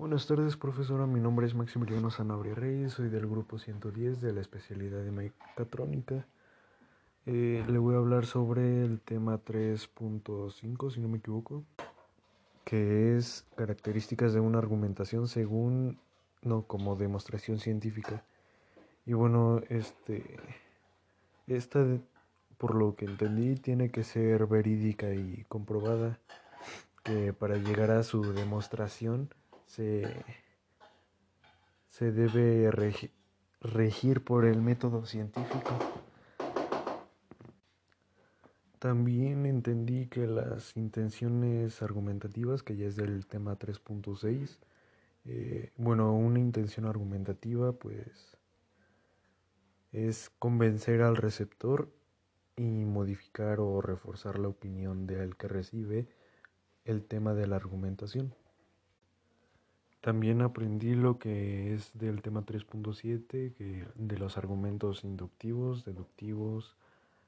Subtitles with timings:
[0.00, 1.04] Buenas tardes, profesora.
[1.06, 6.26] Mi nombre es Maximiliano Sanabria Reyes, soy del grupo 110 de la especialidad de mecatrónica.
[7.26, 11.64] Eh, le voy a hablar sobre el tema 3.5, si no me equivoco,
[12.64, 15.98] que es características de una argumentación según,
[16.40, 18.24] no, como demostración científica.
[19.04, 20.38] Y bueno, este,
[21.46, 21.84] esta,
[22.56, 26.18] por lo que entendí, tiene que ser verídica y comprobada,
[27.02, 29.28] que para llegar a su demostración,
[29.70, 30.24] se,
[32.00, 32.70] debe
[33.60, 35.70] regir por el método científico.
[38.78, 44.58] También entendí que las intenciones argumentativas, que ya es del tema 3.6,
[45.26, 48.38] eh, bueno, una intención argumentativa pues
[49.92, 51.90] es convencer al receptor
[52.56, 56.08] y modificar o reforzar la opinión del que recibe
[56.84, 58.34] el tema de la argumentación.
[60.00, 66.74] También aprendí lo que es del tema 3.7, que de los argumentos inductivos, deductivos,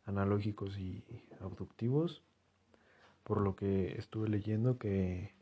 [0.07, 1.05] analógicos y
[1.41, 2.23] abductivos,
[3.25, 5.33] por lo que estuve leyendo que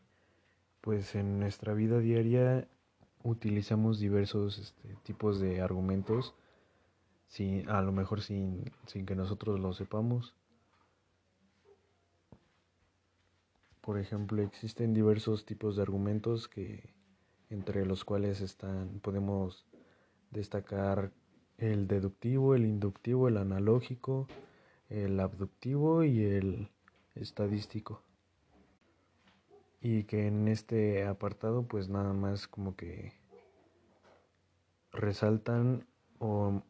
[0.80, 2.66] pues en nuestra vida diaria
[3.22, 6.34] utilizamos diversos este, tipos de argumentos,
[7.28, 10.34] sin, a lo mejor sin, sin que nosotros lo sepamos.
[13.82, 16.99] Por ejemplo, existen diversos tipos de argumentos que
[17.50, 19.66] entre los cuales están, podemos
[20.30, 21.12] destacar
[21.58, 24.28] el deductivo, el inductivo, el analógico,
[24.88, 26.70] el abductivo y el
[27.14, 28.02] estadístico.
[29.82, 33.12] Y que en este apartado pues nada más como que
[34.92, 35.86] resaltan
[36.18, 36.62] o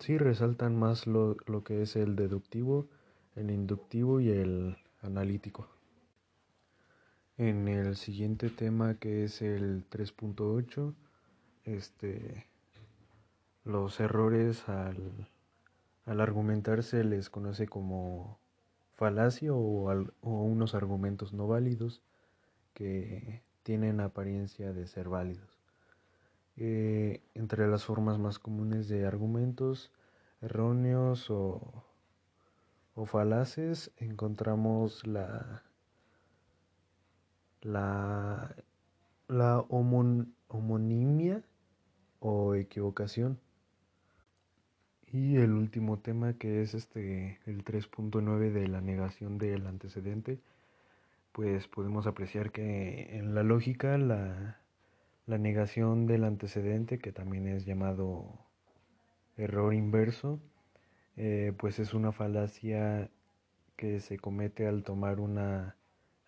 [0.00, 2.88] sí resaltan más lo, lo que es el deductivo,
[3.34, 5.75] el inductivo y el analítico.
[7.38, 10.94] En el siguiente tema que es el 3.8,
[11.64, 12.46] este,
[13.64, 15.28] los errores al,
[16.06, 18.38] al, argumentar se les conoce como
[18.94, 19.92] falacia o,
[20.22, 22.00] unos argumentos no válidos
[22.72, 25.58] que tienen apariencia de ser válidos.
[26.56, 29.92] Eh, entre las formas más comunes de argumentos
[30.40, 31.84] erróneos o,
[32.94, 35.65] o falaces encontramos la
[37.66, 38.54] la,
[39.28, 39.58] la
[40.48, 41.42] homonimia
[42.20, 43.40] o equivocación.
[45.12, 50.38] Y el último tema que es este el 3.9 de la negación del antecedente,
[51.32, 54.60] pues podemos apreciar que en la lógica la,
[55.26, 58.38] la negación del antecedente, que también es llamado
[59.36, 60.40] error inverso,
[61.16, 63.10] eh, pues es una falacia
[63.76, 65.76] que se comete al tomar una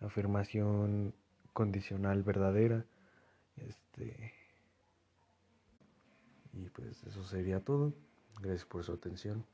[0.01, 1.15] afirmación
[1.59, 2.87] condicional verdadera.
[3.57, 4.33] Este,
[6.53, 7.95] y pues eso sería todo.
[8.41, 9.45] Gracias por su atención.